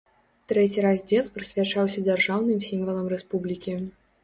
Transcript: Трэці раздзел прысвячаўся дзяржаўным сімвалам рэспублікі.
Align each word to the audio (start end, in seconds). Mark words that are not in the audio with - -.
Трэці 0.51 0.83
раздзел 0.85 1.29
прысвячаўся 1.35 2.05
дзяржаўным 2.09 2.59
сімвалам 2.71 3.15
рэспублікі. 3.17 3.79